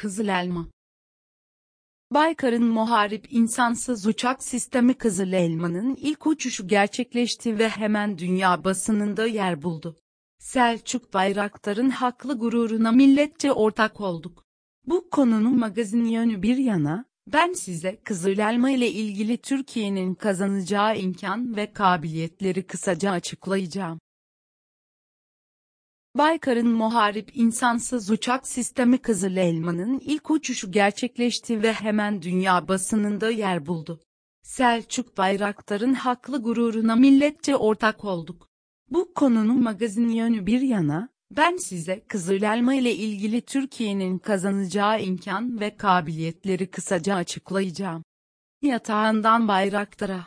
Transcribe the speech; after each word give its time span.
Kızıl 0.00 0.28
Elma 0.28 0.66
Baykar'ın 2.10 2.64
muharip 2.64 3.32
insansız 3.32 4.06
uçak 4.06 4.42
sistemi 4.42 4.94
Kızıl 4.94 5.32
Elma'nın 5.32 5.94
ilk 5.94 6.26
uçuşu 6.26 6.68
gerçekleşti 6.68 7.58
ve 7.58 7.68
hemen 7.68 8.18
dünya 8.18 8.64
basınında 8.64 9.26
yer 9.26 9.62
buldu. 9.62 9.96
Selçuk 10.38 11.14
Bayraktar'ın 11.14 11.90
haklı 11.90 12.38
gururuna 12.38 12.92
milletçe 12.92 13.52
ortak 13.52 14.00
olduk. 14.00 14.44
Bu 14.86 15.10
konunun 15.10 15.58
magazin 15.58 16.04
yönü 16.04 16.42
bir 16.42 16.56
yana, 16.56 17.04
ben 17.32 17.52
size 17.52 18.00
Kızıl 18.04 18.38
Elma 18.38 18.70
ile 18.70 18.90
ilgili 18.90 19.38
Türkiye'nin 19.38 20.14
kazanacağı 20.14 20.98
imkan 20.98 21.56
ve 21.56 21.72
kabiliyetleri 21.72 22.66
kısaca 22.66 23.10
açıklayacağım. 23.10 24.00
Baykar'ın 26.14 26.68
muharip 26.68 27.36
insansız 27.36 28.10
uçak 28.10 28.48
sistemi 28.48 28.98
Kızıl 28.98 29.36
Elma'nın 29.36 29.98
ilk 29.98 30.30
uçuşu 30.30 30.72
gerçekleşti 30.72 31.62
ve 31.62 31.72
hemen 31.72 32.22
dünya 32.22 32.68
basınında 32.68 33.30
yer 33.30 33.66
buldu. 33.66 34.00
Selçuk 34.42 35.18
Bayraktar'ın 35.18 35.94
haklı 35.94 36.42
gururuna 36.42 36.96
milletçe 36.96 37.56
ortak 37.56 38.04
olduk. 38.04 38.48
Bu 38.90 39.14
konunun 39.14 39.62
magazin 39.62 40.08
yönü 40.08 40.46
bir 40.46 40.60
yana, 40.60 41.08
ben 41.36 41.56
size 41.56 42.04
Kızıl 42.08 42.42
Elma 42.42 42.74
ile 42.74 42.94
ilgili 42.94 43.40
Türkiye'nin 43.40 44.18
kazanacağı 44.18 45.02
imkan 45.02 45.60
ve 45.60 45.76
kabiliyetleri 45.76 46.70
kısaca 46.70 47.14
açıklayacağım. 47.14 48.04
Yatağından 48.62 49.48
Bayraktar'a 49.48 50.26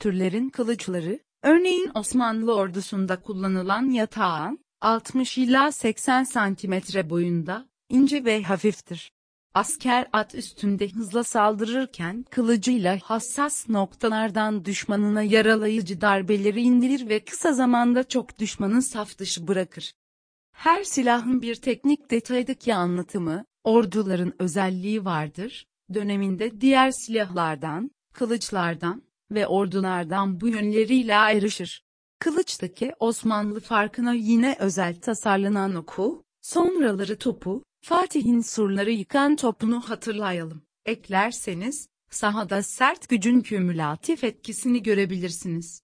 Türlerin 0.00 0.48
kılıçları, 0.48 1.18
örneğin 1.42 1.90
Osmanlı 1.94 2.54
ordusunda 2.54 3.20
kullanılan 3.22 3.90
yatağın, 3.90 4.58
60 4.80 5.38
ila 5.38 5.72
80 5.72 6.24
santimetre 6.24 7.10
boyunda, 7.10 7.68
ince 7.88 8.24
ve 8.24 8.42
hafiftir. 8.42 9.12
Asker 9.54 10.08
at 10.12 10.34
üstünde 10.34 10.88
hızla 10.88 11.24
saldırırken 11.24 12.24
kılıcıyla 12.30 12.98
hassas 13.02 13.68
noktalardan 13.68 14.64
düşmanına 14.64 15.22
yaralayıcı 15.22 16.00
darbeleri 16.00 16.60
indirir 16.60 17.08
ve 17.08 17.24
kısa 17.24 17.52
zamanda 17.52 18.08
çok 18.08 18.38
düşmanın 18.38 18.80
saf 18.80 19.18
dışı 19.18 19.48
bırakır. 19.48 19.92
Her 20.52 20.84
silahın 20.84 21.42
bir 21.42 21.54
teknik 21.54 22.10
detaydaki 22.10 22.74
anlatımı, 22.74 23.44
orduların 23.64 24.32
özelliği 24.38 25.04
vardır, 25.04 25.66
döneminde 25.94 26.60
diğer 26.60 26.90
silahlardan, 26.90 27.90
kılıçlardan 28.12 29.02
ve 29.30 29.46
ordulardan 29.46 30.40
bu 30.40 30.48
yönleriyle 30.48 31.16
ayrışır. 31.16 31.87
Kılıçtaki 32.18 32.92
Osmanlı 33.00 33.60
farkına 33.60 34.12
yine 34.12 34.56
özel 34.58 35.00
tasarlanan 35.00 35.74
oku, 35.74 36.24
sonraları 36.40 37.18
topu, 37.18 37.62
Fatih'in 37.84 38.40
surları 38.40 38.90
yıkan 38.90 39.36
topunu 39.36 39.80
hatırlayalım. 39.80 40.62
Eklerseniz, 40.86 41.88
sahada 42.10 42.62
sert 42.62 43.08
gücün 43.08 43.40
kümülatif 43.40 44.24
etkisini 44.24 44.82
görebilirsiniz. 44.82 45.82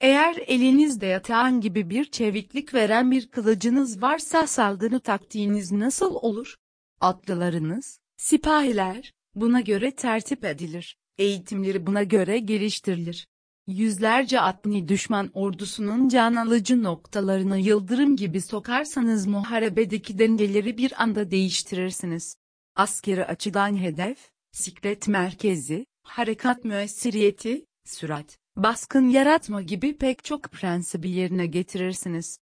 Eğer 0.00 0.36
elinizde 0.46 1.06
yatağın 1.06 1.60
gibi 1.60 1.90
bir 1.90 2.04
çeviklik 2.04 2.74
veren 2.74 3.10
bir 3.10 3.30
kılıcınız 3.30 4.02
varsa 4.02 4.46
saldırı 4.46 5.00
taktiğiniz 5.00 5.72
nasıl 5.72 6.14
olur? 6.14 6.56
Atlılarınız, 7.00 8.00
sipahiler, 8.16 9.12
buna 9.34 9.60
göre 9.60 9.90
tertip 9.90 10.44
edilir, 10.44 10.98
eğitimleri 11.18 11.86
buna 11.86 12.02
göre 12.02 12.38
geliştirilir. 12.38 13.28
Yüzlerce 13.68 14.40
atlı 14.40 14.88
düşman 14.88 15.30
ordusunun 15.34 16.08
can 16.08 16.34
alıcı 16.34 16.82
noktalarını 16.82 17.58
yıldırım 17.58 18.16
gibi 18.16 18.40
sokarsanız 18.40 19.26
muharebedeki 19.26 20.18
dengeleri 20.18 20.78
bir 20.78 21.02
anda 21.02 21.30
değiştirirsiniz. 21.30 22.36
Askeri 22.76 23.24
açıdan 23.24 23.76
hedef, 23.76 24.30
siklet 24.52 25.08
merkezi, 25.08 25.86
harekat 26.02 26.64
müessiriyeti, 26.64 27.64
sürat, 27.84 28.38
baskın 28.56 29.08
yaratma 29.08 29.62
gibi 29.62 29.96
pek 29.96 30.24
çok 30.24 30.42
prensibi 30.42 31.10
yerine 31.10 31.46
getirirsiniz. 31.46 32.38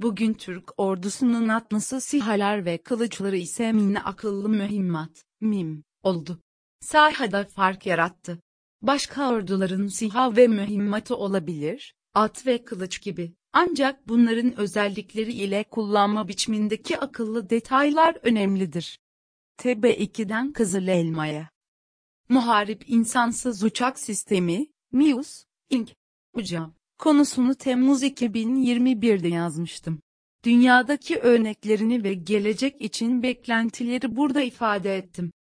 Bugün 0.00 0.34
Türk 0.34 0.70
ordusunun 0.76 1.48
atması 1.48 2.00
sihalar 2.00 2.64
ve 2.64 2.78
kılıçları 2.78 3.36
ise 3.36 3.72
mini 3.72 4.00
akıllı 4.00 4.48
mühimmat, 4.48 5.24
MIM, 5.40 5.84
oldu. 6.02 6.40
Sahada 6.80 7.44
fark 7.44 7.86
yarattı. 7.86 8.38
Başka 8.86 9.32
orduların 9.32 9.86
siha 9.86 10.36
ve 10.36 10.48
mühimmatı 10.48 11.16
olabilir, 11.16 11.94
at 12.14 12.46
ve 12.46 12.64
kılıç 12.64 13.02
gibi. 13.02 13.34
Ancak 13.52 14.08
bunların 14.08 14.58
özellikleri 14.60 15.32
ile 15.32 15.64
kullanma 15.70 16.28
biçimindeki 16.28 16.98
akıllı 16.98 17.50
detaylar 17.50 18.16
önemlidir. 18.22 19.00
TB2'den 19.58 20.52
Kızıl 20.52 20.88
Elma'ya 20.88 21.50
Muharip 22.28 22.84
insansız 22.88 23.62
uçak 23.62 23.98
sistemi, 23.98 24.66
MIUS, 24.92 25.44
Inc. 25.70 25.92
Hocam, 26.34 26.74
konusunu 26.98 27.54
Temmuz 27.54 28.02
2021'de 28.02 29.28
yazmıştım. 29.28 30.00
Dünyadaki 30.44 31.18
örneklerini 31.18 32.04
ve 32.04 32.14
gelecek 32.14 32.80
için 32.80 33.22
beklentileri 33.22 34.16
burada 34.16 34.42
ifade 34.42 34.96
ettim. 34.96 35.32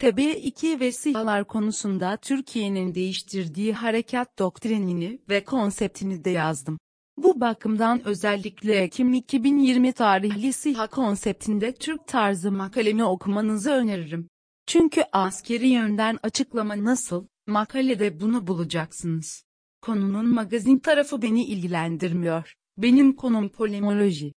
TB2 0.00 0.80
ve 0.80 0.92
SİHA'lar 0.92 1.44
konusunda 1.44 2.16
Türkiye'nin 2.16 2.94
değiştirdiği 2.94 3.72
harekat 3.72 4.38
doktrinini 4.38 5.18
ve 5.28 5.44
konseptini 5.44 6.24
de 6.24 6.30
yazdım. 6.30 6.78
Bu 7.16 7.40
bakımdan 7.40 8.06
özellikle 8.06 8.74
Ekim 8.74 9.12
2020 9.12 9.92
tarihli 9.92 10.52
SİHA 10.52 10.86
konseptinde 10.86 11.74
Türk 11.74 12.06
tarzı 12.06 12.52
makalemi 12.52 13.04
okumanızı 13.04 13.70
öneririm. 13.70 14.28
Çünkü 14.66 15.02
askeri 15.12 15.68
yönden 15.68 16.18
açıklama 16.22 16.84
nasıl, 16.84 17.26
makalede 17.46 18.20
bunu 18.20 18.46
bulacaksınız. 18.46 19.44
Konunun 19.82 20.34
magazin 20.34 20.78
tarafı 20.78 21.22
beni 21.22 21.44
ilgilendirmiyor. 21.44 22.54
Benim 22.78 23.12
konum 23.12 23.48
polemoloji. 23.48 24.32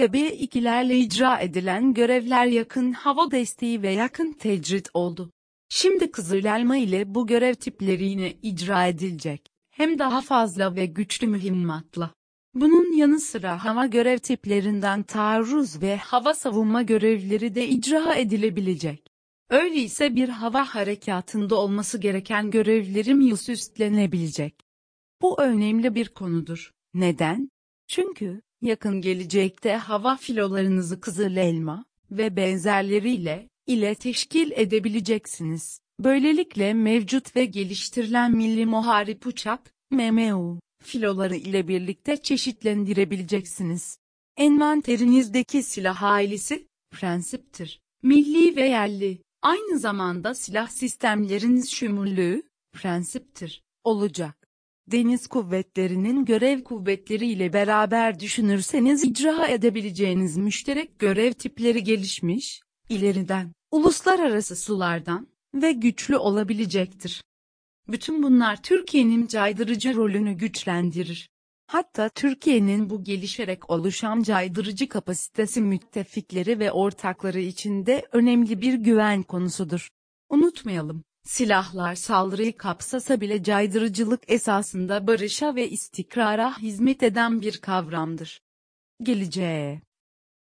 TB2'lerle 0.00 0.94
icra 0.94 1.40
edilen 1.40 1.94
görevler 1.94 2.46
yakın 2.46 2.92
hava 2.92 3.30
desteği 3.30 3.82
ve 3.82 3.90
yakın 3.92 4.32
tecrit 4.32 4.88
oldu. 4.94 5.30
Şimdi 5.68 6.10
Kızıl 6.10 6.44
Elma 6.44 6.76
ile 6.76 7.14
bu 7.14 7.26
görev 7.26 7.54
tipleri 7.54 8.04
yine 8.04 8.32
icra 8.42 8.86
edilecek. 8.86 9.46
Hem 9.70 9.98
daha 9.98 10.20
fazla 10.20 10.76
ve 10.76 10.86
güçlü 10.86 11.26
mühimmatla. 11.26 12.10
Bunun 12.54 12.96
yanı 12.96 13.20
sıra 13.20 13.64
hava 13.64 13.86
görev 13.86 14.18
tiplerinden 14.18 15.02
taarruz 15.02 15.82
ve 15.82 15.96
hava 15.96 16.34
savunma 16.34 16.82
görevleri 16.82 17.54
de 17.54 17.68
icra 17.68 18.14
edilebilecek. 18.14 19.06
Öyleyse 19.50 20.16
bir 20.16 20.28
hava 20.28 20.64
harekatında 20.64 21.56
olması 21.56 21.98
gereken 21.98 22.50
görevlerim 22.50 23.20
yüz 23.20 23.48
üstlenebilecek. 23.48 24.54
Bu 25.22 25.40
önemli 25.42 25.94
bir 25.94 26.08
konudur. 26.08 26.72
Neden? 26.94 27.50
Çünkü, 27.86 28.42
yakın 28.62 29.00
gelecekte 29.00 29.76
hava 29.76 30.16
filolarınızı 30.16 31.00
Kızıl 31.00 31.36
Elma 31.36 31.84
ve 32.10 32.36
benzerleriyle 32.36 33.48
ile 33.66 33.94
teşkil 33.94 34.52
edebileceksiniz. 34.54 35.80
Böylelikle 36.00 36.74
mevcut 36.74 37.36
ve 37.36 37.44
geliştirilen 37.44 38.36
milli 38.36 38.66
muharip 38.66 39.26
uçak, 39.26 39.72
MMU, 39.90 40.60
filoları 40.82 41.36
ile 41.36 41.68
birlikte 41.68 42.16
çeşitlendirebileceksiniz. 42.16 43.98
Envanterinizdeki 44.36 45.62
silah 45.62 46.02
ailesi, 46.02 46.66
prensiptir. 46.90 47.80
Milli 48.02 48.56
ve 48.56 48.68
yerli, 48.68 49.18
aynı 49.42 49.78
zamanda 49.78 50.34
silah 50.34 50.68
sistemleriniz 50.68 51.70
şumullüğü, 51.70 52.42
prensiptir, 52.72 53.62
olacak 53.84 54.39
deniz 54.90 55.26
kuvvetlerinin 55.26 56.24
görev 56.24 56.64
kuvvetleri 56.64 57.26
ile 57.26 57.52
beraber 57.52 58.20
düşünürseniz 58.20 59.04
icra 59.04 59.46
edebileceğiniz 59.46 60.36
müşterek 60.36 60.98
görev 60.98 61.32
tipleri 61.32 61.84
gelişmiş, 61.84 62.60
ileriden, 62.88 63.52
uluslararası 63.70 64.56
sulardan 64.56 65.28
ve 65.54 65.72
güçlü 65.72 66.16
olabilecektir. 66.16 67.22
Bütün 67.88 68.22
bunlar 68.22 68.62
Türkiye'nin 68.62 69.26
caydırıcı 69.26 69.94
rolünü 69.94 70.32
güçlendirir. 70.32 71.30
Hatta 71.66 72.08
Türkiye'nin 72.08 72.90
bu 72.90 73.04
gelişerek 73.04 73.70
oluşan 73.70 74.22
caydırıcı 74.22 74.88
kapasitesi 74.88 75.60
müttefikleri 75.60 76.58
ve 76.58 76.72
ortakları 76.72 77.40
için 77.40 77.86
de 77.86 78.08
önemli 78.12 78.62
bir 78.62 78.74
güven 78.74 79.22
konusudur. 79.22 79.88
Unutmayalım. 80.28 81.04
Silahlar 81.24 81.94
saldırıyı 81.94 82.56
kapsasa 82.56 83.20
bile 83.20 83.42
caydırıcılık 83.42 84.20
esasında 84.28 85.06
barışa 85.06 85.54
ve 85.54 85.70
istikrara 85.70 86.58
hizmet 86.58 87.02
eden 87.02 87.40
bir 87.40 87.58
kavramdır. 87.58 88.40
Geleceğe 89.02 89.82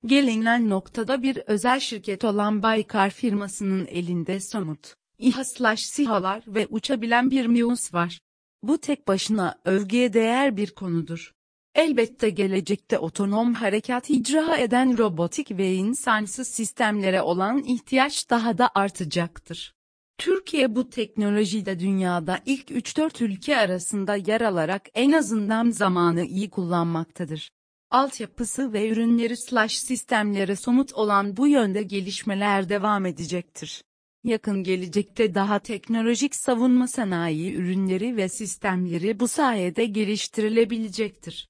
Gelinen 0.05 0.69
noktada 0.69 1.23
bir 1.23 1.37
özel 1.37 1.79
şirket 1.79 2.23
olan 2.23 2.63
Baykar 2.63 3.09
firmasının 3.09 3.85
elinde 3.85 4.39
somut, 4.39 4.95
İHA 5.17 5.75
SİHA'lar 5.75 6.43
ve 6.47 6.67
uçabilen 6.67 7.31
bir 7.31 7.45
MİUS 7.45 7.93
var. 7.93 8.19
Bu 8.63 8.77
tek 8.77 9.07
başına 9.07 9.59
övgüye 9.65 10.13
değer 10.13 10.57
bir 10.57 10.71
konudur. 10.71 11.31
Elbette 11.75 12.29
gelecekte 12.29 12.99
otonom 12.99 13.53
harekat 13.53 14.09
icra 14.09 14.57
eden 14.57 14.97
robotik 14.97 15.51
ve 15.51 15.73
insansız 15.73 16.47
sistemlere 16.47 17.21
olan 17.21 17.63
ihtiyaç 17.63 18.29
daha 18.29 18.57
da 18.57 18.69
artacaktır. 18.75 19.75
Türkiye 20.17 20.75
bu 20.75 20.89
teknolojide 20.89 21.79
dünyada 21.79 22.39
ilk 22.45 22.71
3-4 22.71 23.23
ülke 23.23 23.57
arasında 23.57 24.15
yer 24.15 24.41
alarak 24.41 24.81
en 24.93 25.11
azından 25.11 25.69
zamanı 25.71 26.25
iyi 26.25 26.49
kullanmaktadır. 26.49 27.49
Altyapısı 27.91 28.73
ve 28.73 28.89
ürünleri 28.89 29.37
slash 29.37 29.77
sistemleri 29.77 30.55
somut 30.55 30.93
olan 30.93 31.37
bu 31.37 31.47
yönde 31.47 31.83
gelişmeler 31.83 32.69
devam 32.69 33.05
edecektir. 33.05 33.83
Yakın 34.23 34.63
gelecekte 34.63 35.35
daha 35.35 35.59
teknolojik 35.59 36.35
savunma 36.35 36.87
sanayi 36.87 37.53
ürünleri 37.53 38.17
ve 38.17 38.29
sistemleri 38.29 39.19
bu 39.19 39.27
sayede 39.27 39.85
geliştirilebilecektir. 39.85 41.47